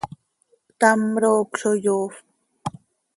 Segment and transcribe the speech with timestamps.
[0.71, 2.17] Ctam roocö zo yoofp.